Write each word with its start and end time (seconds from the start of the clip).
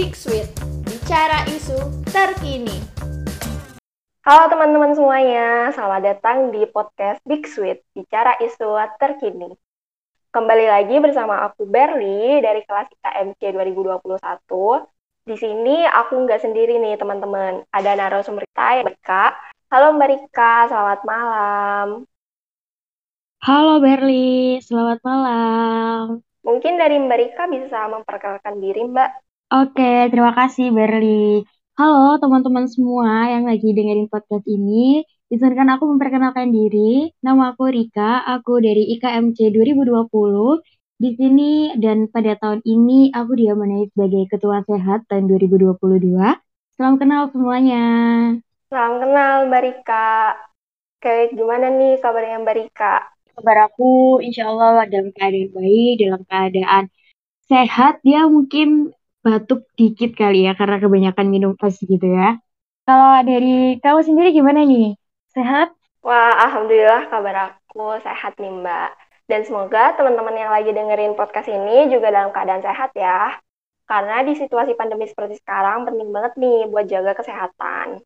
Big 0.00 0.16
Sweet, 0.16 0.48
bicara 0.88 1.44
isu 1.52 1.76
terkini. 2.08 2.72
Halo 4.24 4.48
teman-teman 4.48 4.96
semuanya, 4.96 5.68
selamat 5.76 6.00
datang 6.00 6.48
di 6.56 6.64
podcast 6.72 7.20
Big 7.28 7.44
Sweet, 7.44 7.84
bicara 7.92 8.32
isu 8.40 8.80
terkini. 8.96 9.52
Kembali 10.32 10.72
lagi 10.72 10.96
bersama 11.04 11.44
aku 11.44 11.68
Berli 11.68 12.40
dari 12.40 12.64
kelas 12.64 12.88
IKMC 12.96 13.52
2021. 13.52 14.88
Di 15.28 15.36
sini 15.36 15.84
aku 15.84 16.24
nggak 16.24 16.48
sendiri 16.48 16.80
nih 16.80 16.96
teman-teman, 16.96 17.68
ada 17.68 17.92
narasumber 17.92 18.48
kita 18.48 18.80
Mbak 18.80 19.04
Rika. 19.04 19.36
Halo 19.68 20.00
Mbak 20.00 20.08
Rika, 20.16 20.54
selamat 20.72 21.00
malam. 21.04 21.86
Halo 23.44 23.84
Berli, 23.84 24.64
selamat 24.64 25.04
malam. 25.04 26.24
Mungkin 26.40 26.80
dari 26.80 26.96
Mbak 26.96 27.18
Rika 27.20 27.44
bisa 27.52 27.84
memperkenalkan 27.92 28.64
diri 28.64 28.88
Mbak. 28.88 29.28
Oke, 29.50 30.06
terima 30.14 30.30
kasih 30.30 30.70
Berli. 30.70 31.42
Halo 31.74 32.22
teman-teman 32.22 32.70
semua 32.70 33.26
yang 33.26 33.50
lagi 33.50 33.74
dengerin 33.74 34.06
podcast 34.06 34.46
ini. 34.46 35.02
Izinkan 35.26 35.66
aku 35.74 35.90
memperkenalkan 35.90 36.54
diri. 36.54 37.10
Nama 37.18 37.50
aku 37.50 37.66
Rika, 37.66 38.22
aku 38.30 38.62
dari 38.62 38.94
IKMC 38.94 39.50
2020. 39.50 40.62
Di 41.02 41.10
sini 41.18 41.74
dan 41.82 42.06
pada 42.06 42.38
tahun 42.38 42.62
ini 42.62 43.10
aku 43.10 43.34
diamanai 43.34 43.90
sebagai 43.90 44.30
Ketua 44.30 44.62
Sehat 44.62 45.10
tahun 45.10 45.26
2022. 45.26 45.74
Salam 46.78 46.94
kenal 47.02 47.34
semuanya. 47.34 47.86
Salam 48.70 49.02
kenal 49.02 49.50
Mbak 49.50 49.62
Rika. 49.66 50.38
Oke, 51.02 51.34
gimana 51.34 51.74
nih 51.74 51.98
kabarnya 51.98 52.38
Mbak 52.38 52.54
Rika? 52.54 52.94
kabar 53.34 53.66
aku 53.66 54.22
insya 54.22 54.46
Allah 54.46 54.86
dalam 54.86 55.10
keadaan 55.10 55.50
baik, 55.50 55.94
dalam 55.98 56.22
keadaan 56.22 56.84
sehat. 57.50 57.98
Dia 58.06 58.30
mungkin 58.30 58.94
batuk 59.20 59.68
dikit 59.76 60.16
kali 60.16 60.48
ya 60.48 60.56
karena 60.56 60.80
kebanyakan 60.80 61.26
minum 61.28 61.52
es 61.60 61.76
gitu 61.80 62.04
ya. 62.04 62.40
Kalau 62.88 63.22
dari 63.22 63.76
kamu 63.78 64.00
sendiri 64.02 64.28
gimana 64.32 64.64
nih? 64.64 64.96
Sehat? 65.30 65.70
Wah, 66.00 66.32
Alhamdulillah 66.48 67.12
kabar 67.12 67.52
aku 67.52 68.00
sehat 68.00 68.40
nih 68.40 68.50
Mbak. 68.50 68.90
Dan 69.30 69.46
semoga 69.46 69.94
teman-teman 69.94 70.34
yang 70.34 70.50
lagi 70.50 70.74
dengerin 70.74 71.14
podcast 71.14 71.46
ini 71.46 71.86
juga 71.86 72.10
dalam 72.10 72.34
keadaan 72.34 72.64
sehat 72.64 72.90
ya. 72.98 73.38
Karena 73.86 74.26
di 74.26 74.34
situasi 74.34 74.74
pandemi 74.74 75.06
seperti 75.06 75.38
sekarang 75.38 75.86
penting 75.86 76.10
banget 76.10 76.34
nih 76.40 76.66
buat 76.66 76.88
jaga 76.90 77.14
kesehatan. 77.14 78.02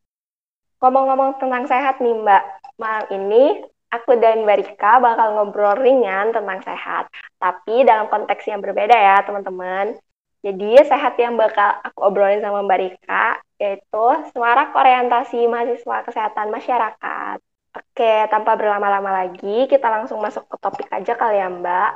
Ngomong-ngomong 0.83 1.41
tentang 1.41 1.65
sehat 1.65 2.03
nih 2.03 2.13
Mbak, 2.13 2.43
malam 2.77 3.05
ini 3.09 3.65
aku 3.89 4.21
dan 4.21 4.45
Mbak 4.45 4.57
Rika 4.61 5.01
bakal 5.01 5.39
ngobrol 5.39 5.79
ringan 5.81 6.35
tentang 6.35 6.61
sehat. 6.61 7.09
Tapi 7.41 7.89
dalam 7.89 8.11
konteks 8.13 8.45
yang 8.51 8.61
berbeda 8.61 8.93
ya, 8.93 9.23
teman-teman. 9.25 9.97
Jadi, 10.45 10.77
sehat 10.85 11.17
yang 11.17 11.41
bakal 11.41 11.81
aku 11.81 11.99
obrolin 12.05 12.45
sama 12.45 12.61
Mbak 12.61 12.79
Rika, 12.85 13.41
yaitu 13.57 14.05
semarak 14.37 14.77
orientasi 14.77 15.49
mahasiswa 15.49 16.05
kesehatan 16.05 16.53
masyarakat. 16.53 17.39
Oke, 17.75 18.15
tanpa 18.29 18.53
berlama-lama 18.61 19.25
lagi, 19.25 19.65
kita 19.67 19.89
langsung 19.89 20.21
masuk 20.21 20.45
ke 20.47 20.57
topik 20.61 20.89
aja 20.93 21.17
kali 21.17 21.41
ya, 21.41 21.49
Mbak. 21.49 21.91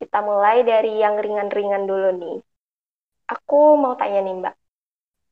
Kita 0.00 0.18
mulai 0.24 0.64
dari 0.64 0.98
yang 0.98 1.20
ringan-ringan 1.20 1.84
dulu 1.84 2.08
nih. 2.16 2.36
Aku 3.28 3.76
mau 3.76 3.94
tanya 4.00 4.24
nih, 4.24 4.34
Mbak 4.40 4.54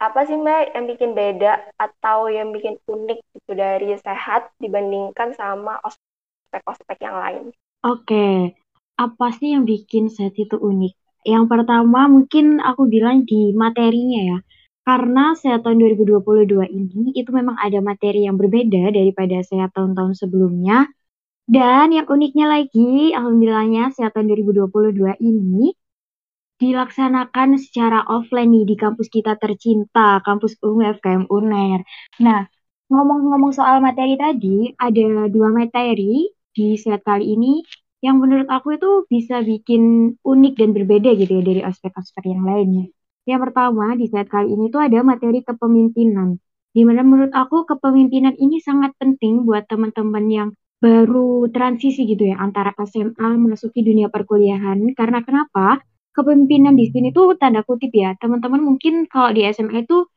apa 0.00 0.24
sih 0.24 0.32
Mbak 0.32 0.72
yang 0.72 0.84
bikin 0.88 1.10
beda 1.12 1.52
atau 1.76 2.32
yang 2.32 2.56
bikin 2.56 2.80
unik 2.88 3.20
gitu 3.36 3.52
dari 3.52 3.92
sehat 4.00 4.48
dibandingkan 4.56 5.36
sama 5.36 5.76
ospek-ospek 5.84 7.04
yang 7.04 7.20
lain? 7.20 7.44
Oke, 7.84 8.56
apa 8.96 9.26
sih 9.36 9.52
yang 9.52 9.68
bikin 9.68 10.08
sehat 10.08 10.40
itu 10.40 10.56
unik? 10.56 10.96
Yang 11.24 11.44
pertama 11.52 12.08
mungkin 12.08 12.58
aku 12.60 12.88
bilang 12.88 13.28
di 13.28 13.52
materinya 13.52 14.20
ya. 14.36 14.38
Karena 14.80 15.36
sehat 15.36 15.62
tahun 15.62 15.78
2022 16.00 16.66
ini 16.66 17.12
itu 17.14 17.30
memang 17.30 17.54
ada 17.60 17.78
materi 17.84 18.24
yang 18.26 18.40
berbeda 18.40 18.90
daripada 18.90 19.38
sehat 19.44 19.76
tahun-tahun 19.76 20.16
sebelumnya. 20.16 20.88
Dan 21.50 21.92
yang 21.92 22.06
uniknya 22.06 22.46
lagi, 22.46 23.12
alhamdulillahnya 23.12 23.92
sehat 23.92 24.16
tahun 24.16 24.30
2022 24.32 25.18
ini 25.20 25.74
dilaksanakan 26.60 27.56
secara 27.56 28.04
offline 28.04 28.52
nih 28.52 28.64
di 28.68 28.76
kampus 28.76 29.08
kita 29.08 29.34
tercinta, 29.40 30.20
kampus 30.22 30.60
UNU 30.60 30.84
FKM 31.00 31.24
UNER. 31.26 31.80
Nah, 32.20 32.44
ngomong-ngomong 32.92 33.52
soal 33.56 33.80
materi 33.80 34.14
tadi, 34.20 34.70
ada 34.76 35.26
dua 35.32 35.48
materi 35.50 36.28
di 36.52 36.76
set 36.76 37.00
kali 37.06 37.32
ini 37.32 37.64
yang 38.00 38.16
menurut 38.20 38.48
aku 38.48 38.76
itu 38.80 38.90
bisa 39.12 39.44
bikin 39.44 40.14
unik 40.24 40.54
dan 40.56 40.70
berbeda 40.72 41.10
gitu 41.20 41.40
ya 41.40 41.42
dari 41.44 41.60
aspek-aspek 41.64 42.24
yang 42.32 42.42
lainnya. 42.48 42.88
Yang 43.28 43.40
pertama 43.48 43.92
di 43.96 44.08
set 44.08 44.28
kali 44.32 44.48
ini 44.56 44.72
tuh 44.72 44.80
ada 44.80 45.04
materi 45.04 45.44
kepemimpinan. 45.44 46.40
Di 46.70 46.82
mana 46.86 47.04
menurut 47.04 47.34
aku 47.34 47.68
kepemimpinan 47.68 48.34
ini 48.40 48.62
sangat 48.62 48.96
penting 48.96 49.44
buat 49.44 49.68
teman-teman 49.68 50.24
yang 50.32 50.48
baru 50.80 51.52
transisi 51.52 52.08
gitu 52.08 52.32
ya 52.32 52.40
antara 52.40 52.72
SMA 52.80 53.36
memasuki 53.36 53.84
dunia 53.84 54.08
perkuliahan. 54.08 54.96
Karena 54.96 55.20
kenapa? 55.20 55.84
kepemimpinan 56.10 56.74
di 56.74 56.90
sini 56.90 57.14
tuh 57.14 57.38
tanda 57.38 57.62
kutip 57.62 57.94
ya, 57.94 58.18
teman-teman 58.18 58.60
mungkin 58.60 59.06
kalau 59.06 59.30
di 59.30 59.46
SMA 59.46 59.86
itu 59.86 60.10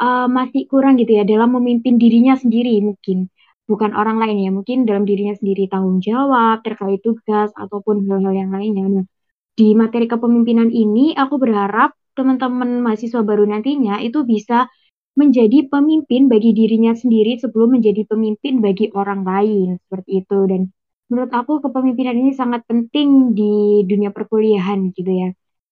uh, 0.00 0.26
masih 0.30 0.66
kurang 0.70 0.98
gitu 1.00 1.18
ya 1.18 1.24
dalam 1.26 1.54
memimpin 1.58 1.98
dirinya 1.98 2.34
sendiri 2.38 2.78
mungkin 2.82 3.30
bukan 3.64 3.96
orang 3.96 4.20
lain 4.20 4.36
ya 4.44 4.50
mungkin 4.52 4.84
dalam 4.84 5.08
dirinya 5.08 5.34
sendiri 5.36 5.66
tanggung 5.72 5.98
jawab 6.04 6.60
terkait 6.60 7.00
tugas 7.00 7.50
ataupun 7.56 8.04
hal-hal 8.08 8.34
yang 8.36 8.50
lainnya. 8.52 8.84
Nah, 9.00 9.06
di 9.54 9.72
materi 9.72 10.06
kepemimpinan 10.10 10.68
ini 10.68 11.14
aku 11.16 11.40
berharap 11.40 11.96
teman-teman 12.14 12.84
mahasiswa 12.84 13.22
baru 13.22 13.46
nantinya 13.48 14.02
itu 14.02 14.22
bisa 14.26 14.68
menjadi 15.14 15.70
pemimpin 15.70 16.26
bagi 16.26 16.50
dirinya 16.52 16.92
sendiri 16.94 17.38
sebelum 17.38 17.78
menjadi 17.78 18.02
pemimpin 18.06 18.58
bagi 18.58 18.90
orang 18.94 19.22
lain 19.22 19.78
seperti 19.86 20.26
itu 20.26 20.38
dan 20.50 20.74
menurut 21.06 21.30
aku 21.30 21.62
kepemimpinan 21.62 22.18
ini 22.18 22.32
sangat 22.34 22.66
penting 22.66 23.30
di 23.38 23.86
dunia 23.86 24.10
perkuliahan 24.10 24.90
gitu 24.90 25.10
ya. 25.10 25.28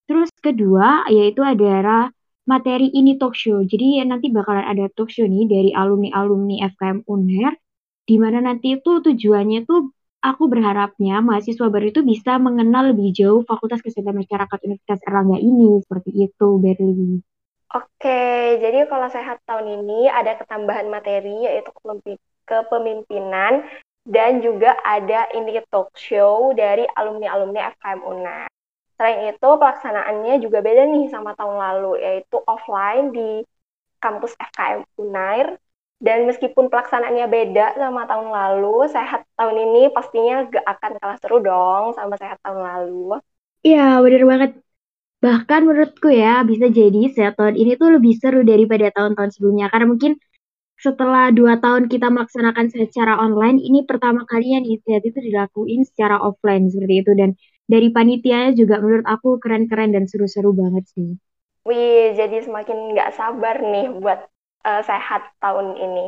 Terus 0.07 0.31
kedua 0.39 1.07
yaitu 1.11 1.43
adalah 1.43 2.11
materi 2.47 2.91
ini 2.95 3.19
talk 3.19 3.35
show. 3.35 3.63
Jadi 3.67 4.03
nanti 4.07 4.31
bakalan 4.31 4.63
ada 4.63 4.87
talk 4.95 5.11
show 5.11 5.27
nih 5.27 5.47
dari 5.51 5.71
alumni-alumni 5.75 6.63
FKM 6.75 7.07
UNER 7.07 7.53
di 8.03 8.17
mana 8.19 8.43
nanti 8.43 8.79
itu 8.79 9.03
tujuannya 9.03 9.63
tuh 9.67 9.95
aku 10.23 10.47
berharapnya 10.47 11.19
mahasiswa 11.23 11.67
baru 11.67 11.91
itu 11.91 12.07
bisa 12.07 12.39
mengenal 12.39 12.95
lebih 12.95 13.11
jauh 13.15 13.43
Fakultas 13.43 13.83
Kesehatan 13.83 14.23
Masyarakat 14.23 14.59
Universitas 14.67 15.01
Erlangga 15.07 15.39
ini 15.43 15.83
seperti 15.83 16.11
itu 16.15 16.49
Berli. 16.63 17.23
Oke, 17.73 18.61
jadi 18.61 18.85
kalau 18.85 19.09
sehat 19.09 19.41
tahun 19.49 19.81
ini 19.81 20.07
ada 20.13 20.37
ketambahan 20.37 20.93
materi 20.93 21.49
yaitu 21.49 21.73
kepemimpinan 22.45 23.65
dan 24.05 24.43
juga 24.43 24.77
ada 24.83 25.31
ini 25.33 25.63
talk 25.71 25.95
show 25.95 26.51
dari 26.53 26.85
alumni-alumni 26.99 27.73
FKM 27.79 28.01
UNER. 28.03 28.47
Selain 28.99 29.35
itu, 29.35 29.49
pelaksanaannya 29.57 30.35
juga 30.43 30.59
beda 30.61 30.85
nih 30.91 31.11
sama 31.11 31.35
tahun 31.39 31.59
lalu, 31.59 32.03
yaitu 32.03 32.39
offline 32.45 33.15
di 33.15 33.47
kampus 34.03 34.35
FKM 34.37 34.85
UNAIR. 34.99 35.59
Dan 36.03 36.27
meskipun 36.27 36.67
pelaksanaannya 36.67 37.27
beda 37.31 37.79
sama 37.79 38.03
tahun 38.11 38.29
lalu, 38.35 38.91
sehat 38.91 39.23
tahun 39.39 39.57
ini 39.71 39.83
pastinya 39.95 40.51
gak 40.51 40.67
akan 40.67 40.93
kalah 40.99 41.19
seru 41.23 41.39
dong 41.39 41.95
sama 41.95 42.19
sehat 42.19 42.43
tahun 42.43 42.59
lalu. 42.59 43.23
Iya, 43.63 44.03
bener 44.03 44.23
banget. 44.27 44.51
Bahkan 45.23 45.61
menurutku 45.63 46.11
ya, 46.11 46.43
bisa 46.43 46.67
jadi 46.67 47.03
sehat 47.15 47.39
tahun 47.39 47.55
ini 47.55 47.79
tuh 47.79 47.95
lebih 47.95 48.19
seru 48.19 48.43
daripada 48.43 48.91
tahun-tahun 48.91 49.31
sebelumnya. 49.39 49.71
Karena 49.71 49.87
mungkin 49.95 50.13
setelah 50.83 51.31
dua 51.31 51.63
tahun 51.63 51.87
kita 51.87 52.11
melaksanakan 52.11 52.67
secara 52.75 53.15
online, 53.23 53.63
ini 53.63 53.87
pertama 53.87 54.27
kalinya 54.27 54.67
nih 54.67 54.83
sehat 54.83 55.07
itu 55.07 55.23
dilakuin 55.23 55.87
secara 55.87 56.19
offline 56.19 56.67
seperti 56.67 57.07
itu 57.07 57.13
dan 57.15 57.39
dari 57.71 57.95
panitianya 57.95 58.59
juga 58.59 58.83
menurut 58.83 59.07
aku 59.07 59.39
keren-keren 59.39 59.95
dan 59.95 60.11
seru-seru 60.11 60.51
banget 60.51 60.83
sih. 60.91 61.15
Wih, 61.63 62.19
jadi 62.19 62.43
semakin 62.43 62.91
nggak 62.91 63.15
sabar 63.15 63.63
nih 63.63 63.87
buat 64.03 64.27
uh, 64.65 64.83
sehat 64.83 65.35
tahun 65.43 65.77
ini. 65.79 66.07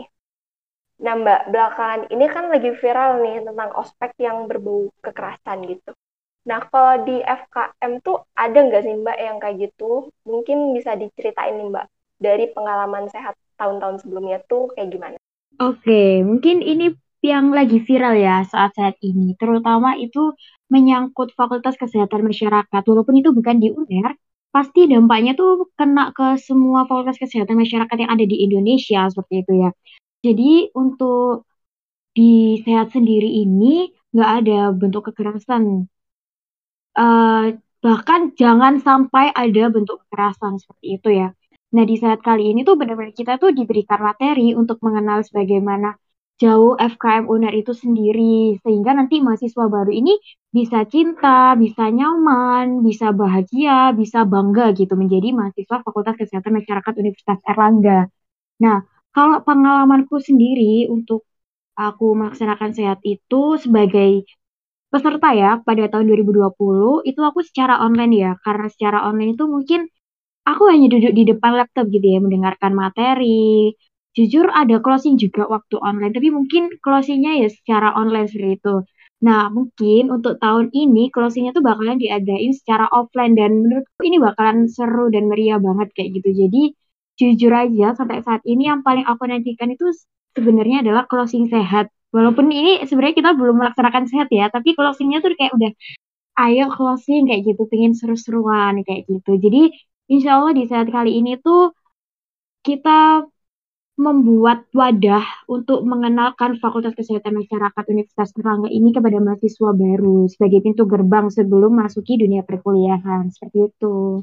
Nah 1.02 1.14
Mbak, 1.18 1.40
belakangan 1.50 2.00
ini 2.14 2.26
kan 2.30 2.44
lagi 2.48 2.70
viral 2.78 3.18
nih 3.20 3.42
tentang 3.42 3.70
ospek 3.74 4.14
yang 4.22 4.46
berbau 4.46 4.94
kekerasan 5.02 5.66
gitu. 5.66 5.90
Nah 6.46 6.62
kalau 6.70 7.02
di 7.02 7.18
FKM 7.24 7.92
tuh 8.04 8.22
ada 8.36 8.58
nggak 8.58 8.82
sih 8.86 8.94
Mbak 8.94 9.18
yang 9.18 9.36
kayak 9.42 9.56
gitu? 9.70 10.08
Mungkin 10.22 10.76
bisa 10.76 10.94
diceritain 10.94 11.58
nih 11.58 11.68
Mbak 11.72 11.86
dari 12.22 12.46
pengalaman 12.54 13.10
sehat 13.10 13.34
tahun-tahun 13.58 14.06
sebelumnya 14.06 14.38
tuh 14.46 14.70
kayak 14.74 14.90
gimana? 14.94 15.16
Oke, 15.58 16.22
mungkin 16.22 16.62
ini 16.62 16.94
yang 17.24 17.56
lagi 17.56 17.80
viral 17.80 18.20
ya 18.20 18.44
saat-saat 18.44 19.00
ini, 19.00 19.32
terutama 19.40 19.96
itu 19.96 20.36
menyangkut 20.68 21.32
Fakultas 21.32 21.78
Kesehatan 21.80 22.20
Masyarakat. 22.26 22.82
Walaupun 22.84 23.16
itu 23.16 23.32
bukan 23.32 23.56
di 23.62 23.72
UNER, 23.72 24.12
pasti 24.54 24.80
dampaknya 24.92 25.32
tuh 25.40 25.50
kena 25.78 26.14
ke 26.16 26.26
semua 26.46 26.86
Fakultas 26.88 27.18
Kesehatan 27.22 27.56
Masyarakat 27.62 27.96
yang 28.02 28.10
ada 28.14 28.24
di 28.32 28.36
Indonesia 28.46 29.00
seperti 29.10 29.34
itu 29.42 29.52
ya. 29.64 29.70
Jadi 30.24 30.50
untuk 30.82 31.44
di 32.16 32.62
sehat 32.64 32.94
sendiri 32.94 33.26
ini 33.44 33.90
nggak 34.14 34.30
ada 34.40 34.58
bentuk 34.80 35.10
kekerasan. 35.10 35.90
Uh, 36.94 37.58
bahkan 37.82 38.30
jangan 38.38 38.78
sampai 38.78 39.34
ada 39.34 39.66
bentuk 39.74 40.06
kekerasan 40.06 40.62
seperti 40.62 40.86
itu 40.94 41.08
ya 41.10 41.28
Nah, 41.74 41.84
di 41.90 41.96
saat 41.98 42.22
kali 42.22 42.54
ini 42.54 42.62
tuh 42.62 42.78
benar-benar 42.78 43.10
kita 43.10 43.34
tuh 43.42 43.50
diberikan 43.50 43.98
materi 43.98 44.54
untuk 44.54 44.78
mengenal 44.86 45.26
sebagaimana 45.26 45.98
jauh 46.42 46.75
FKM 46.78 47.25
UNER 47.31 47.54
itu 47.60 47.72
sendiri. 47.75 48.58
Sehingga 48.62 48.90
nanti 48.98 49.22
mahasiswa 49.25 49.64
baru 49.70 49.90
ini 49.90 50.14
bisa 50.56 50.86
cinta, 50.86 51.54
bisa 51.58 51.90
nyaman, 51.90 52.82
bisa 52.86 53.10
bahagia, 53.14 53.94
bisa 54.00 54.22
bangga 54.26 54.75
gitu 54.78 54.94
menjadi 54.98 55.28
mahasiswa 55.38 55.76
Fakultas 55.84 56.14
Kesehatan 56.20 56.52
Masyarakat 56.58 56.92
Universitas 57.02 57.38
Erlangga. 57.50 58.06
Nah, 58.64 58.76
kalau 59.14 59.42
pengalamanku 59.46 60.16
sendiri 60.19 60.90
untuk 60.90 61.26
aku 61.75 62.14
melaksanakan 62.19 62.70
sehat 62.75 62.98
itu 63.02 63.58
sebagai 63.58 64.22
peserta 64.92 65.28
ya 65.34 65.58
pada 65.66 65.90
tahun 65.90 66.06
2020 66.06 67.02
itu 67.02 67.20
aku 67.28 67.42
secara 67.42 67.82
online 67.82 68.14
ya 68.14 68.30
karena 68.46 68.66
secara 68.70 68.98
online 69.10 69.34
itu 69.34 69.44
mungkin 69.50 69.80
aku 70.46 70.62
hanya 70.70 70.87
duduk 70.94 71.12
di 71.19 71.22
depan 71.30 71.52
laptop 71.58 71.90
gitu 71.90 72.06
ya 72.14 72.19
mendengarkan 72.22 72.72
materi 72.78 73.75
jujur 74.16 74.46
ada 74.55 74.78
closing 74.78 75.19
juga 75.19 75.46
waktu 75.50 75.76
online 75.82 76.14
tapi 76.14 76.31
mungkin 76.31 76.70
closingnya 76.81 77.43
ya 77.43 77.49
secara 77.50 77.94
online 77.99 78.26
seperti 78.31 78.62
itu. 78.62 78.75
Nah 79.26 79.50
mungkin 79.50 80.02
untuk 80.14 80.38
tahun 80.38 80.70
ini 80.70 81.11
closingnya 81.14 81.52
tuh 81.56 81.64
bakalan 81.64 81.99
diadain 81.99 82.52
secara 82.55 82.87
offline 82.94 83.34
dan 83.34 83.50
menurutku 83.62 84.02
ini 84.06 84.19
bakalan 84.22 84.70
seru 84.70 85.11
dan 85.11 85.26
meriah 85.31 85.58
banget 85.58 85.88
kayak 85.96 86.11
gitu. 86.22 86.31
Jadi 86.46 86.62
jujur 87.19 87.52
aja 87.55 87.94
sampai 87.99 88.22
saat 88.26 88.43
ini 88.46 88.70
yang 88.70 88.82
paling 88.87 89.06
aku 89.06 89.26
nantikan 89.26 89.70
itu 89.70 89.87
sebenarnya 90.37 90.82
adalah 90.87 91.05
closing 91.11 91.46
sehat. 91.50 91.90
Walaupun 92.14 92.46
ini 92.50 92.82
sebenarnya 92.87 93.16
kita 93.19 93.31
belum 93.34 93.58
melaksanakan 93.58 94.05
sehat 94.06 94.28
ya, 94.31 94.46
tapi 94.46 94.78
closingnya 94.78 95.19
tuh 95.19 95.34
kayak 95.34 95.50
udah 95.58 95.72
ayo 96.46 96.64
closing 96.75 97.26
kayak 97.26 97.43
gitu, 97.46 97.62
pengen 97.70 97.93
seru-seruan 97.99 98.82
kayak 98.87 99.06
gitu. 99.11 99.32
Jadi 99.38 99.62
insya 100.11 100.38
Allah 100.38 100.52
di 100.55 100.64
saat 100.70 100.87
kali 100.90 101.11
ini 101.19 101.38
tuh 101.43 101.75
kita 102.62 103.26
membuat 103.94 104.67
wadah 104.75 105.23
untuk 105.46 105.87
mengenalkan 105.87 106.58
Fakultas 106.58 106.99
Kesehatan 106.99 107.38
Masyarakat 107.38 107.85
Universitas 107.94 108.35
Erlangga 108.35 108.67
ini 108.67 108.91
kepada 108.91 109.23
mahasiswa 109.23 109.70
baru 109.70 110.26
sebagai 110.26 110.61
pintu 110.67 110.82
gerbang 110.91 111.31
sebelum 111.31 111.79
masuki 111.79 112.19
dunia 112.19 112.43
perkuliahan. 112.43 113.31
Seperti 113.31 113.70
itu. 113.70 114.20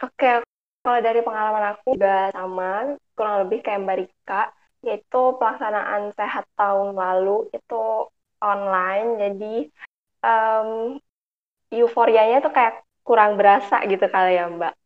Oke, 0.00 0.40
kalau 0.80 1.00
dari 1.04 1.20
pengalaman 1.20 1.76
aku 1.76 1.92
juga 1.92 2.32
sama, 2.32 2.96
kurang 3.12 3.46
lebih 3.46 3.60
kayak 3.60 3.80
Mbak 3.84 3.96
Rika 4.00 4.42
yaitu 4.80 5.22
pelaksanaan 5.36 6.16
sehat 6.16 6.48
tahun 6.56 6.96
lalu 6.96 7.52
itu 7.52 7.84
online. 8.40 9.08
Jadi 9.20 9.54
um, 10.24 10.96
euforianya 11.68 12.40
tuh 12.40 12.52
kayak 12.52 12.80
kurang 13.06 13.36
berasa 13.40 13.80
gitu 13.88 14.06
kali 14.06 14.36
ya 14.36 14.46
mbak 14.46 14.76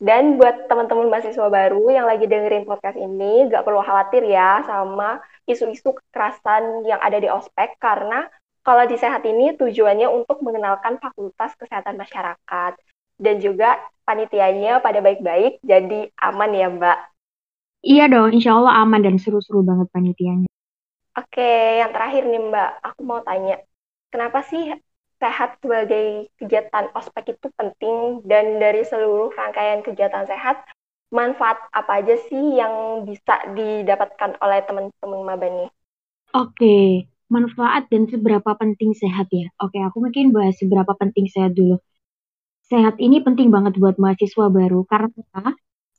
dan 0.00 0.40
buat 0.40 0.64
teman-teman 0.64 1.12
mahasiswa 1.12 1.52
baru 1.52 1.92
yang 1.92 2.08
lagi 2.08 2.24
dengerin 2.24 2.64
podcast 2.64 2.96
ini 2.96 3.52
gak 3.52 3.68
perlu 3.68 3.84
khawatir 3.84 4.24
ya 4.24 4.64
sama 4.64 5.20
isu-isu 5.44 5.92
kekerasan 5.92 6.88
yang 6.88 6.96
ada 7.04 7.20
di 7.20 7.28
ospek. 7.28 7.76
Karena 7.76 8.24
kalau 8.64 8.88
di 8.88 8.96
sehat 8.96 9.28
ini 9.28 9.52
tujuannya 9.60 10.08
untuk 10.08 10.40
mengenalkan 10.40 10.96
fakultas 10.96 11.52
kesehatan 11.60 12.00
masyarakat. 12.00 12.80
Dan 13.20 13.36
juga 13.44 13.76
panitianya 14.08 14.80
pada 14.80 15.04
baik-baik 15.04 15.60
jadi 15.60 16.08
aman 16.16 16.50
ya 16.56 16.68
mbak. 16.72 16.98
Iya 17.84 18.08
dong, 18.08 18.32
insya 18.32 18.56
Allah 18.56 18.80
aman 18.80 19.04
dan 19.04 19.20
seru-seru 19.20 19.60
banget 19.60 19.92
panitianya. 19.92 20.48
Oke, 21.20 21.80
yang 21.84 21.92
terakhir 21.92 22.22
nih 22.22 22.38
Mbak, 22.38 22.70
aku 22.86 23.00
mau 23.02 23.20
tanya, 23.20 23.58
kenapa 24.14 24.46
sih 24.46 24.72
sehat 25.20 25.60
sebagai 25.60 26.32
kegiatan 26.40 26.88
ospek 26.96 27.36
itu 27.36 27.46
penting 27.54 28.24
dan 28.24 28.56
dari 28.56 28.82
seluruh 28.82 29.30
rangkaian 29.36 29.84
kegiatan 29.84 30.24
sehat, 30.24 30.64
manfaat 31.12 31.60
apa 31.76 32.00
aja 32.00 32.16
sih 32.26 32.56
yang 32.56 33.04
bisa 33.04 33.36
didapatkan 33.52 34.40
oleh 34.40 34.64
teman-teman 34.64 35.20
maba 35.22 35.46
nih? 35.46 35.70
Oke, 36.32 37.06
manfaat 37.28 37.86
dan 37.92 38.08
seberapa 38.08 38.50
penting 38.56 38.96
sehat 38.96 39.28
ya? 39.30 39.52
Oke, 39.60 39.78
aku 39.84 40.00
mungkin 40.00 40.32
bahas 40.32 40.56
seberapa 40.56 40.96
penting 40.96 41.28
sehat 41.28 41.52
dulu. 41.52 41.76
Sehat 42.70 42.96
ini 43.02 43.20
penting 43.20 43.52
banget 43.52 43.76
buat 43.76 44.00
mahasiswa 44.00 44.46
baru 44.48 44.86
karena 44.88 45.10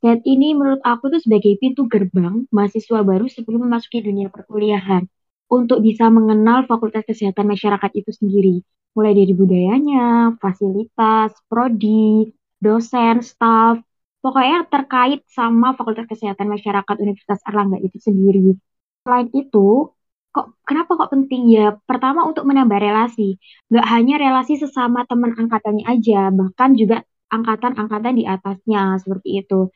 Saat 0.02 0.26
ini 0.26 0.50
menurut 0.58 0.82
aku 0.82 1.14
tuh 1.14 1.22
sebagai 1.22 1.54
pintu 1.62 1.86
gerbang 1.86 2.42
mahasiswa 2.50 3.06
baru 3.06 3.30
sebelum 3.30 3.70
memasuki 3.70 4.02
dunia 4.02 4.26
perkuliahan 4.34 5.06
untuk 5.52 5.78
bisa 5.84 6.08
mengenal 6.08 6.64
Fakultas 6.64 7.04
Kesehatan 7.04 7.44
Masyarakat 7.52 7.90
itu 7.92 8.10
sendiri. 8.10 8.54
Mulai 8.96 9.12
dari 9.12 9.32
budayanya, 9.36 10.36
fasilitas, 10.40 11.36
prodi, 11.48 12.32
dosen, 12.56 13.20
staff, 13.20 13.76
pokoknya 14.24 14.64
terkait 14.72 15.20
sama 15.28 15.76
Fakultas 15.76 16.08
Kesehatan 16.08 16.48
Masyarakat 16.48 16.96
Universitas 17.04 17.40
Erlangga 17.44 17.78
itu 17.84 17.98
sendiri. 18.00 18.56
Selain 19.04 19.28
itu, 19.36 19.92
kok 20.32 20.46
kenapa 20.64 20.90
kok 20.96 21.10
penting 21.12 21.42
ya? 21.52 21.76
Pertama 21.84 22.24
untuk 22.24 22.48
menambah 22.48 22.78
relasi, 22.80 23.36
nggak 23.68 23.86
hanya 23.92 24.14
relasi 24.24 24.56
sesama 24.56 25.04
teman 25.04 25.36
angkatannya 25.36 25.84
aja, 25.84 26.32
bahkan 26.32 26.72
juga 26.80 27.04
angkatan-angkatan 27.28 28.14
di 28.16 28.24
atasnya 28.24 29.00
seperti 29.02 29.28
itu. 29.44 29.68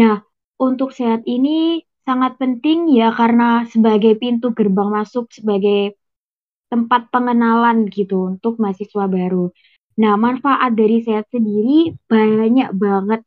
Nah, 0.00 0.22
untuk 0.60 0.92
sehat 0.96 1.24
ini 1.24 1.80
sangat 2.10 2.32
penting 2.42 2.90
ya 2.90 3.14
karena 3.14 3.62
sebagai 3.70 4.18
pintu 4.18 4.50
gerbang 4.58 4.90
masuk 4.98 5.30
sebagai 5.30 5.94
tempat 6.66 7.06
pengenalan 7.14 7.86
gitu 7.86 8.34
untuk 8.34 8.58
mahasiswa 8.58 9.06
baru. 9.06 9.54
Nah, 10.02 10.18
manfaat 10.18 10.74
dari 10.74 11.06
sehat 11.06 11.30
sendiri 11.30 11.94
banyak 12.10 12.74
banget. 12.74 13.20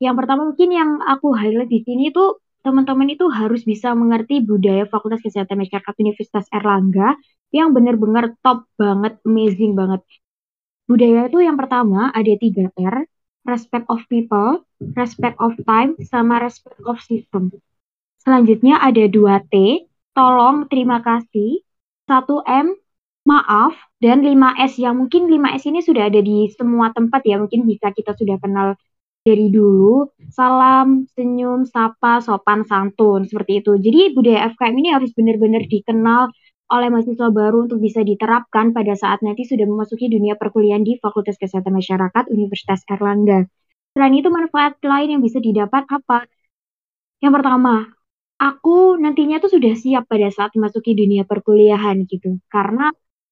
Yang 0.00 0.14
pertama 0.24 0.42
mungkin 0.48 0.70
yang 0.72 0.90
aku 1.04 1.36
highlight 1.36 1.68
di 1.68 1.84
sini 1.84 2.08
tuh 2.16 2.40
teman-teman 2.64 3.12
itu 3.12 3.28
harus 3.28 3.60
bisa 3.64 3.92
mengerti 3.92 4.40
budaya 4.40 4.88
Fakultas 4.88 5.20
Kesehatan 5.20 5.60
Masyarakat 5.60 5.94
Universitas 6.00 6.48
Erlangga 6.48 7.20
yang 7.52 7.76
benar-benar 7.76 8.40
top 8.40 8.64
banget, 8.80 9.20
amazing 9.28 9.76
banget. 9.76 10.00
Budaya 10.88 11.28
itu 11.28 11.44
yang 11.44 11.60
pertama 11.60 12.08
ada 12.16 12.32
tiga 12.40 12.72
R, 12.80 13.04
respect 13.44 13.84
of 13.92 14.00
people, 14.08 14.64
respect 14.96 15.36
of 15.36 15.52
time, 15.68 16.00
sama 16.08 16.40
respect 16.40 16.80
of 16.88 16.96
system. 17.04 17.52
Selanjutnya 18.20 18.76
ada 18.80 19.04
2T, 19.08 19.88
tolong, 20.12 20.68
terima 20.68 21.00
kasih, 21.00 21.64
1M, 22.04 22.76
maaf, 23.24 23.72
dan 24.00 24.20
5S 24.20 24.76
yang 24.76 25.00
mungkin 25.00 25.28
5S 25.32 25.64
ini 25.72 25.80
sudah 25.80 26.12
ada 26.12 26.20
di 26.20 26.52
semua 26.52 26.92
tempat 26.92 27.24
ya, 27.24 27.40
mungkin 27.40 27.64
bisa 27.64 27.88
kita 27.96 28.12
sudah 28.12 28.36
kenal 28.36 28.76
dari 29.24 29.52
dulu, 29.52 30.08
salam, 30.32 31.04
senyum, 31.16 31.68
sapa, 31.68 32.24
sopan, 32.24 32.64
santun, 32.64 33.28
seperti 33.28 33.60
itu. 33.64 33.76
Jadi 33.76 34.16
budaya 34.16 34.48
FKM 34.52 34.76
ini 34.80 34.88
harus 34.96 35.12
benar-benar 35.12 35.64
dikenal 35.68 36.32
oleh 36.70 36.88
mahasiswa 36.88 37.28
baru 37.34 37.66
untuk 37.66 37.82
bisa 37.82 38.00
diterapkan 38.06 38.70
pada 38.70 38.94
saat 38.94 39.20
nanti 39.26 39.42
sudah 39.44 39.66
memasuki 39.66 40.06
dunia 40.06 40.38
perkuliahan 40.38 40.86
di 40.86 40.96
Fakultas 41.02 41.36
Kesehatan 41.36 41.74
Masyarakat 41.76 42.24
Universitas 42.30 42.80
Erlangga. 42.86 43.44
Selain 43.92 44.14
itu 44.14 44.30
manfaat 44.30 44.78
lain 44.80 45.18
yang 45.18 45.22
bisa 45.24 45.42
didapat 45.42 45.82
apa? 45.90 46.30
Yang 47.20 47.32
pertama, 47.42 47.90
aku 48.40 48.96
nantinya 48.96 49.36
tuh 49.38 49.52
sudah 49.52 49.76
siap 49.76 50.08
pada 50.08 50.32
saat 50.32 50.56
memasuki 50.56 50.96
dunia 50.96 51.28
perkuliahan 51.28 52.08
gitu. 52.08 52.40
Karena 52.48 52.88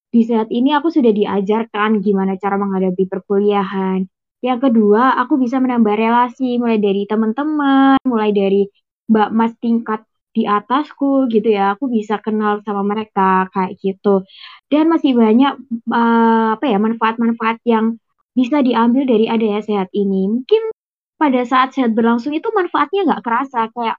di 0.09 0.21
saat 0.25 0.53
ini 0.53 0.73
aku 0.77 0.93
sudah 0.93 1.09
diajarkan 1.09 2.01
gimana 2.05 2.37
cara 2.37 2.55
menghadapi 2.61 3.09
perkuliahan. 3.09 4.05
Yang 4.39 4.59
kedua, 4.71 5.19
aku 5.19 5.35
bisa 5.41 5.59
menambah 5.59 5.97
relasi 5.99 6.61
mulai 6.61 6.79
dari 6.79 7.03
teman-teman, 7.09 7.99
mulai 8.07 8.31
dari 8.31 8.69
mbak 9.09 9.29
mas 9.33 9.53
tingkat 9.57 10.05
di 10.29 10.45
atasku 10.45 11.25
gitu 11.33 11.49
ya 11.49 11.73
aku 11.73 11.89
bisa 11.89 12.21
kenal 12.21 12.61
sama 12.61 12.85
mereka 12.85 13.49
kayak 13.49 13.81
gitu 13.81 14.21
dan 14.69 14.85
masih 14.85 15.17
banyak 15.17 15.57
uh, 15.89 16.53
apa 16.53 16.65
ya 16.69 16.77
manfaat-manfaat 16.77 17.57
yang 17.65 17.97
bisa 18.37 18.61
diambil 18.61 19.09
dari 19.09 19.25
adanya 19.25 19.65
sehat 19.65 19.89
ini 19.91 20.29
mungkin 20.29 20.69
pada 21.17 21.41
saat 21.43 21.73
sehat 21.73 21.97
berlangsung 21.97 22.31
itu 22.37 22.45
manfaatnya 22.53 23.09
nggak 23.09 23.23
kerasa 23.25 23.73
kayak 23.73 23.97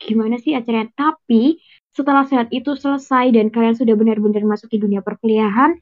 gimana 0.00 0.36
sih 0.40 0.52
acaranya 0.58 0.90
tapi 0.94 1.60
setelah 1.96 2.24
sehat 2.28 2.48
itu 2.52 2.76
selesai 2.76 3.32
dan 3.32 3.48
kalian 3.48 3.76
sudah 3.76 3.94
benar-benar 3.96 4.44
masuk 4.44 4.68
ke 4.68 4.76
dunia 4.76 5.00
perkuliahan 5.00 5.76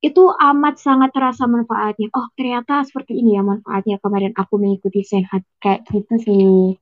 itu 0.00 0.22
amat 0.32 0.80
sangat 0.80 1.12
terasa 1.12 1.44
manfaatnya. 1.44 2.08
Oh, 2.16 2.24
ternyata 2.32 2.80
seperti 2.88 3.20
ini 3.20 3.36
ya 3.36 3.44
manfaatnya 3.44 4.00
kemarin 4.00 4.32
aku 4.32 4.56
mengikuti 4.56 5.04
sehat 5.04 5.44
kayak 5.60 5.84
gitu 5.92 6.14
sih. 6.24 6.80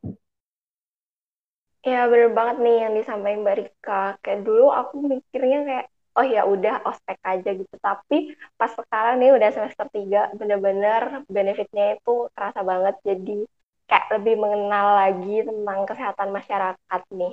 Ya 1.82 2.06
bener 2.10 2.30
banget 2.38 2.56
nih 2.62 2.76
yang 2.86 2.92
disampaikan 2.94 3.42
Mbak 3.42 3.56
Rika. 3.58 4.02
Kayak 4.22 4.40
dulu 4.46 4.66
aku 4.70 4.94
mikirnya 5.02 5.58
kayak 5.66 5.86
oh 6.18 6.26
ya 6.26 6.42
udah 6.46 6.74
ospek 6.86 7.18
aja 7.26 7.50
gitu. 7.58 7.74
Tapi 7.82 8.38
pas 8.58 8.70
sekarang 8.70 9.14
nih 9.18 9.30
udah 9.34 9.50
semester 9.50 9.86
3 9.90 10.30
bener-bener 10.38 11.02
benefitnya 11.26 11.98
itu 11.98 12.30
terasa 12.34 12.60
banget. 12.62 12.94
Jadi 13.02 13.46
kayak 13.88 14.06
lebih 14.20 14.34
mengenal 14.38 14.86
lagi 15.00 15.42
tentang 15.48 15.78
kesehatan 15.88 16.28
masyarakat 16.30 17.02
nih. 17.12 17.32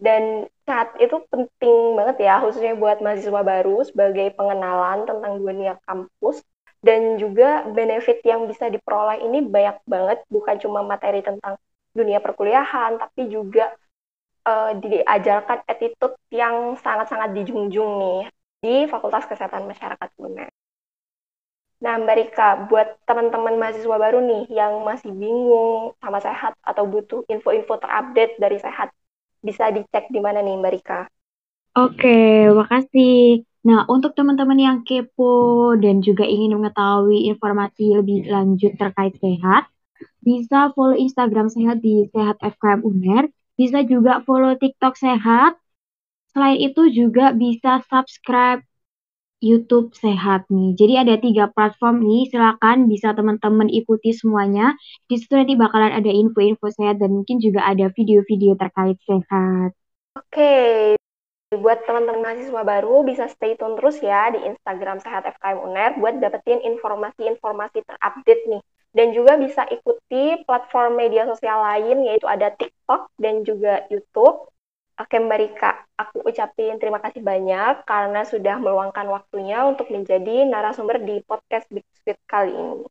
Dan 0.00 0.48
saat 0.64 0.96
itu 0.96 1.20
penting 1.28 1.98
banget 1.98 2.24
ya 2.24 2.40
khususnya 2.40 2.72
buat 2.72 3.04
mahasiswa 3.04 3.42
baru 3.44 3.84
sebagai 3.84 4.32
pengenalan 4.32 5.04
tentang 5.04 5.36
dunia 5.36 5.76
kampus 5.84 6.40
dan 6.80 7.20
juga 7.20 7.68
benefit 7.68 8.24
yang 8.24 8.48
bisa 8.48 8.72
diperoleh 8.72 9.20
ini 9.20 9.44
banyak 9.44 9.84
banget 9.84 10.18
bukan 10.32 10.56
cuma 10.56 10.80
materi 10.80 11.20
tentang 11.20 11.60
dunia 11.92 12.22
perkuliahan, 12.24 12.96
tapi 12.96 13.28
juga 13.28 13.74
uh, 14.48 14.72
diajarkan 14.78 15.68
attitude 15.68 16.16
yang 16.32 16.78
sangat-sangat 16.80 17.36
dijunjung 17.36 17.90
nih 18.00 18.20
di 18.60 18.74
Fakultas 18.88 19.28
Kesehatan 19.28 19.68
Masyarakat 19.68 20.08
UNER. 20.16 20.48
Nah, 21.80 21.96
Mbak 21.96 22.16
Rika, 22.20 22.48
buat 22.68 23.00
teman-teman 23.08 23.56
mahasiswa 23.56 23.96
baru 23.96 24.20
nih 24.20 24.52
yang 24.52 24.84
masih 24.84 25.16
bingung 25.16 25.96
sama 25.96 26.20
sehat 26.20 26.52
atau 26.60 26.84
butuh 26.84 27.24
info-info 27.24 27.80
terupdate 27.80 28.36
dari 28.36 28.60
sehat, 28.60 28.92
bisa 29.40 29.72
dicek 29.72 30.12
di 30.12 30.20
mana 30.20 30.44
nih 30.44 30.60
Mbak 30.60 30.72
Rika? 30.76 31.00
Oke, 31.80 32.52
makasih. 32.52 33.48
Nah, 33.64 33.88
untuk 33.88 34.12
teman-teman 34.12 34.60
yang 34.60 34.78
kepo 34.84 35.72
dan 35.80 36.04
juga 36.04 36.28
ingin 36.28 36.60
mengetahui 36.60 37.32
informasi 37.32 37.96
lebih 37.96 38.28
lanjut 38.28 38.76
terkait 38.76 39.16
sehat, 39.16 39.72
bisa 40.20 40.76
follow 40.76 40.96
Instagram 40.96 41.48
sehat 41.48 41.80
di 41.80 42.04
Sehat 42.12 42.36
FKM 42.44 42.84
UNER, 42.84 43.24
bisa 43.56 43.80
juga 43.88 44.20
follow 44.28 44.52
TikTok 44.52 45.00
sehat. 45.00 45.56
Selain 46.36 46.60
itu 46.60 46.92
juga 46.92 47.32
bisa 47.32 47.80
subscribe 47.88 48.60
YouTube 49.40 49.96
Sehat 49.96 50.46
nih. 50.52 50.76
Jadi 50.76 50.94
ada 51.00 51.14
tiga 51.16 51.48
platform 51.50 52.04
nih, 52.04 52.28
silakan 52.28 52.86
bisa 52.86 53.16
teman-teman 53.16 53.72
ikuti 53.72 54.12
semuanya. 54.12 54.76
Di 55.08 55.16
situ 55.16 55.32
nanti 55.34 55.56
bakalan 55.56 55.96
ada 55.96 56.12
info-info 56.12 56.68
sehat 56.70 57.00
dan 57.00 57.16
mungkin 57.16 57.40
juga 57.40 57.64
ada 57.64 57.88
video-video 57.90 58.54
terkait 58.54 59.00
sehat. 59.08 59.72
Oke, 60.14 60.94
buat 61.50 61.82
teman-teman 61.82 62.22
mahasiswa 62.22 62.62
baru 62.62 63.02
bisa 63.02 63.26
stay 63.26 63.58
tune 63.58 63.74
terus 63.74 63.98
ya 63.98 64.30
di 64.30 64.38
Instagram 64.44 65.02
Sehat 65.02 65.26
FKM 65.26 65.58
UNER 65.66 65.90
buat 65.98 66.22
dapetin 66.22 66.62
informasi-informasi 66.62 67.82
terupdate 67.82 68.44
nih. 68.46 68.62
Dan 68.90 69.14
juga 69.14 69.38
bisa 69.38 69.66
ikuti 69.70 70.42
platform 70.46 70.98
media 70.98 71.26
sosial 71.26 71.62
lain 71.62 72.06
yaitu 72.06 72.26
ada 72.26 72.50
TikTok 72.54 73.10
dan 73.18 73.46
juga 73.46 73.86
YouTube 73.90 74.50
Oke 75.00 75.16
Mbak 75.16 75.38
Rika, 75.40 75.72
aku 75.96 76.20
ucapin 76.28 76.76
terima 76.76 77.00
kasih 77.00 77.24
banyak 77.24 77.88
karena 77.88 78.20
sudah 78.28 78.60
meluangkan 78.60 79.08
waktunya 79.08 79.64
untuk 79.64 79.88
menjadi 79.88 80.44
narasumber 80.44 81.00
di 81.00 81.24
podcast 81.24 81.64
Big 81.72 81.88
Sweet 82.04 82.20
kali 82.28 82.52
ini. 82.52 82.84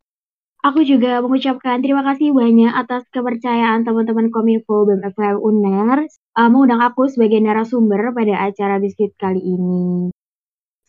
Aku 0.65 0.81
juga 0.81 1.21
mengucapkan 1.21 1.77
terima 1.85 2.01
kasih 2.01 2.33
banyak 2.33 2.73
atas 2.73 3.05
kepercayaan 3.13 3.85
teman-teman 3.85 4.33
Kominfo 4.33 4.89
BMFM 4.89 5.37
UNER 5.37 6.09
uh, 6.09 6.49
mengundang 6.49 6.81
aku 6.81 7.05
sebagai 7.13 7.45
narasumber 7.45 8.09
pada 8.17 8.41
acara 8.41 8.81
Biskuit 8.81 9.13
kali 9.13 9.45
ini. 9.45 10.09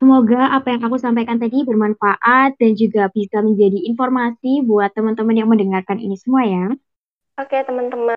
Semoga 0.01 0.57
apa 0.57 0.73
yang 0.73 0.89
aku 0.89 0.97
sampaikan 0.97 1.37
tadi 1.37 1.69
bermanfaat 1.69 2.57
dan 2.57 2.73
juga 2.73 3.13
bisa 3.13 3.45
menjadi 3.45 3.77
informasi 3.93 4.65
buat 4.65 4.89
teman-teman 4.97 5.37
yang 5.37 5.53
mendengarkan 5.53 6.01
ini 6.01 6.17
semua 6.17 6.49
ya. 6.49 6.67
Oke 7.37 7.61
teman-teman, 7.69 8.17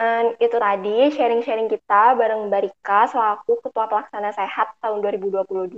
dan 0.00 0.32
itu 0.40 0.56
tadi 0.56 1.12
sharing-sharing 1.12 1.68
kita 1.68 2.16
bareng 2.16 2.48
Mbak 2.48 2.60
Rika 2.64 3.12
selaku 3.12 3.60
Ketua 3.60 3.84
Pelaksana 3.84 4.32
Sehat 4.32 4.72
tahun 4.80 5.04
2022. 5.04 5.76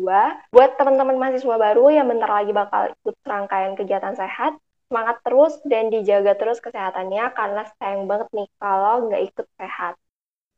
Buat 0.54 0.70
teman-teman 0.78 1.18
mahasiswa 1.18 1.58
baru 1.58 1.90
yang 1.90 2.06
bentar 2.06 2.30
lagi 2.30 2.54
bakal 2.54 2.94
ikut 3.02 3.18
rangkaian 3.26 3.74
kegiatan 3.74 4.14
sehat, 4.14 4.54
semangat 4.86 5.18
terus 5.26 5.58
dan 5.66 5.90
dijaga 5.90 6.38
terus 6.38 6.62
kesehatannya 6.62 7.34
karena 7.34 7.66
sayang 7.82 8.06
banget 8.06 8.30
nih 8.30 8.46
kalau 8.62 9.10
nggak 9.10 9.22
ikut 9.26 9.46
sehat. 9.58 9.98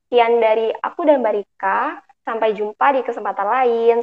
Sekian 0.04 0.44
dari 0.44 0.68
aku 0.85 1.09
dan 1.09 1.25
Mbak 1.25 1.33
Rika, 1.33 2.04
sampai 2.21 2.52
jumpa 2.52 2.87
di 2.92 3.00
kesempatan 3.00 3.49
lain. 3.49 3.97